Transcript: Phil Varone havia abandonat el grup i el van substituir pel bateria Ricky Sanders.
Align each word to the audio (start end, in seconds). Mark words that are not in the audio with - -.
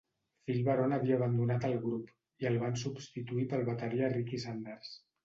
Phil 0.45 0.61
Varone 0.67 0.95
havia 0.97 1.19
abandonat 1.19 1.67
el 1.69 1.75
grup 1.83 2.07
i 2.45 2.47
el 2.53 2.57
van 2.63 2.79
substituir 2.85 3.47
pel 3.53 3.63
bateria 3.69 4.11
Ricky 4.15 4.41
Sanders. 4.47 4.91